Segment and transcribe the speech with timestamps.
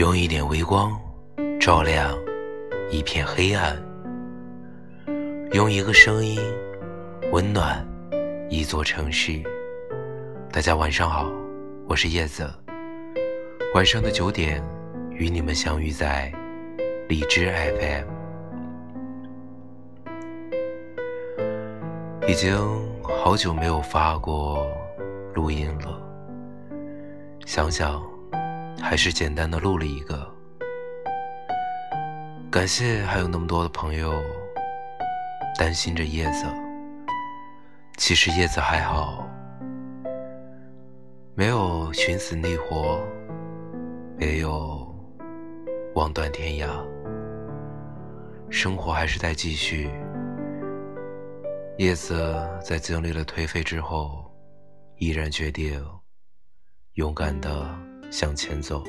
[0.00, 0.98] 用一点微光
[1.60, 2.16] 照亮
[2.90, 3.76] 一片黑暗，
[5.52, 6.40] 用一个声音
[7.32, 7.86] 温暖
[8.48, 9.42] 一座城市。
[10.50, 11.30] 大家晚上好，
[11.86, 12.50] 我是叶子。
[13.74, 14.64] 晚上的九点，
[15.10, 16.32] 与你们相遇在
[17.06, 18.06] 荔枝 FM。
[22.26, 22.56] 已经
[23.02, 24.66] 好久没有发过
[25.34, 26.00] 录音了，
[27.44, 28.02] 想想。
[28.80, 30.28] 还是简单的录了一个，
[32.50, 34.12] 感谢还有那么多的朋友
[35.56, 36.44] 担心着叶子。
[37.96, 39.28] 其实叶子还好，
[41.34, 42.98] 没有寻死觅活，
[44.16, 44.92] 没有
[45.94, 46.68] 望断天涯，
[48.50, 49.90] 生活还是在继续。
[51.76, 54.24] 叶子在经历了颓废之后，
[54.96, 55.80] 依然决定
[56.94, 57.89] 勇敢的。
[58.10, 58.82] 向前走，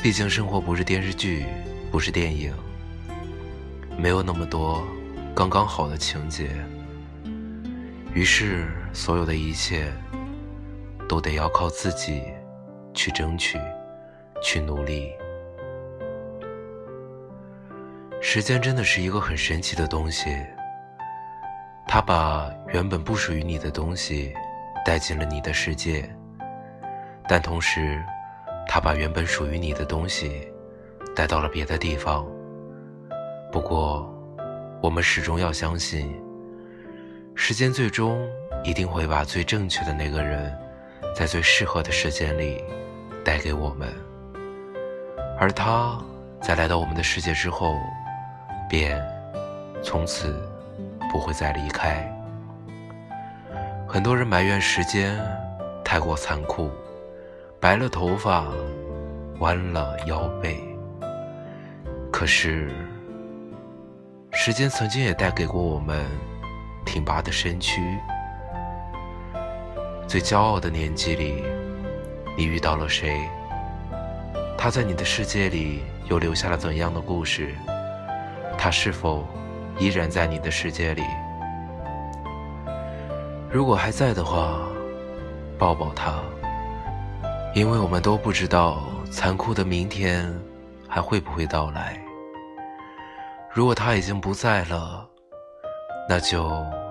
[0.00, 1.44] 毕竟生活不是电视剧，
[1.90, 2.54] 不是电影，
[3.98, 4.86] 没有那么多
[5.34, 6.50] 刚刚好的情节。
[8.14, 9.92] 于是，所有的一切
[11.08, 12.22] 都得要靠自己
[12.94, 13.58] 去争取，
[14.40, 15.10] 去努力。
[18.20, 20.36] 时间真的是一个很神奇的东西，
[21.88, 24.32] 它把原本不属于你的东西
[24.86, 26.08] 带进了你的世界。
[27.26, 28.02] 但同时，
[28.68, 30.46] 他把原本属于你的东西
[31.16, 32.26] 带到了别的地方。
[33.50, 34.08] 不过，
[34.82, 36.14] 我们始终要相信，
[37.34, 38.28] 时间最终
[38.62, 40.54] 一定会把最正确的那个人，
[41.14, 42.62] 在最适合的时间里
[43.24, 43.88] 带给我们。
[45.38, 45.98] 而他
[46.40, 47.76] 在来到我们的世界之后，
[48.68, 49.02] 便
[49.82, 50.40] 从此
[51.10, 52.06] 不会再离开。
[53.88, 55.18] 很多人埋怨时间
[55.84, 56.70] 太过残酷。
[57.64, 58.44] 白了头发，
[59.38, 60.62] 弯了腰背。
[62.12, 62.70] 可是，
[64.32, 66.04] 时间曾经也带给过我们
[66.84, 67.80] 挺拔的身躯。
[70.06, 71.42] 最骄傲的年纪里，
[72.36, 73.18] 你遇到了谁？
[74.58, 77.54] 他在你的世界里又留下了怎样的故事？
[78.58, 79.26] 他是否
[79.78, 81.02] 依然在你的世界里？
[83.50, 84.58] 如果还在的话，
[85.58, 86.20] 抱抱他。
[87.54, 88.82] 因为我们都不知道
[89.12, 90.28] 残酷的明天
[90.88, 91.96] 还会不会到来。
[93.52, 95.08] 如果他已经不在了，
[96.08, 96.50] 那就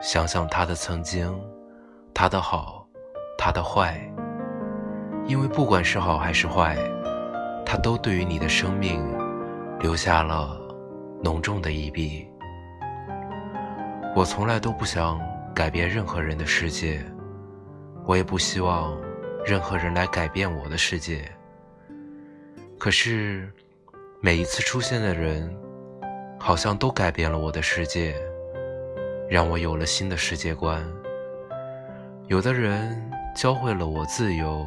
[0.00, 1.28] 想想他的曾经，
[2.14, 2.86] 他的好，
[3.36, 4.00] 他的坏。
[5.26, 6.76] 因为不管是好还是坏，
[7.66, 9.04] 他都对于你的生命
[9.80, 10.56] 留下了
[11.20, 12.28] 浓重的一笔。
[14.14, 15.20] 我从来都不想
[15.52, 17.04] 改变任何人的世界，
[18.06, 18.96] 我也不希望。
[19.46, 21.30] 任何人来改变我的世界，
[22.78, 23.52] 可是
[24.22, 25.54] 每一次出现的人，
[26.40, 28.16] 好像都改变了我的世界，
[29.28, 30.82] 让我有了新的世界观。
[32.26, 32.98] 有的人
[33.36, 34.66] 教会了我自由，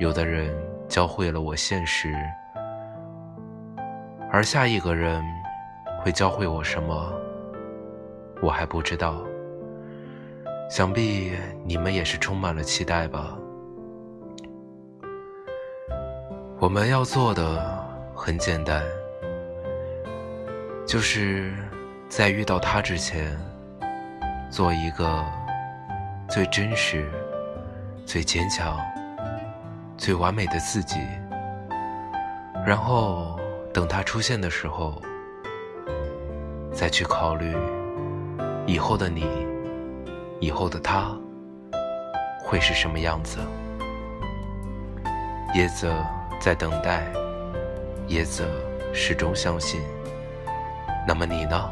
[0.00, 0.52] 有的人
[0.88, 2.12] 教会了我现实，
[4.32, 5.22] 而下一个人
[6.02, 7.12] 会教会我什么，
[8.42, 9.24] 我还不知道。
[10.68, 13.38] 想必你们也是充满了期待吧。
[16.58, 17.84] 我们要做的
[18.14, 18.82] 很简单，
[20.86, 21.52] 就是
[22.08, 23.38] 在遇到他之前，
[24.50, 25.22] 做一个
[26.30, 27.10] 最真实、
[28.06, 28.80] 最坚强、
[29.98, 30.98] 最完美的自己。
[32.64, 33.38] 然后
[33.72, 35.00] 等他出现的时候，
[36.72, 37.54] 再去考虑
[38.66, 39.26] 以后的你、
[40.40, 41.14] 以后的他
[42.42, 43.40] 会是什么样子。
[45.54, 45.92] 叶子。
[46.40, 47.06] 在等待，
[48.06, 48.44] 叶子
[48.92, 49.80] 始终相信。
[51.06, 51.70] 那么你呢？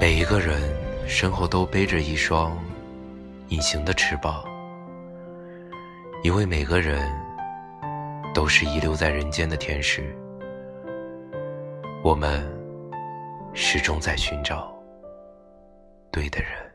[0.00, 0.60] 每一个人
[1.06, 2.56] 身后都背着一双
[3.48, 4.44] 隐形的翅膀，
[6.24, 7.08] 因为每个人
[8.34, 10.16] 都是遗留在人间的天使。
[12.04, 12.42] 我们
[13.54, 14.76] 始终在寻找
[16.10, 16.71] 对的人。